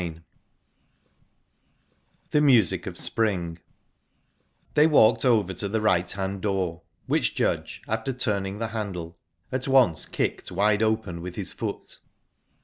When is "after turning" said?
7.87-8.57